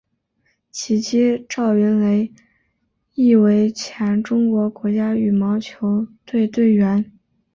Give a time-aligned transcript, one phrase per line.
[0.71, 2.33] 其妻赵芸蕾
[3.13, 7.11] 亦为前中国国家羽毛球队队员。